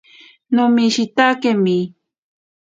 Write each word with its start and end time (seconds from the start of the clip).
Nomishitakemi. 0.55 1.77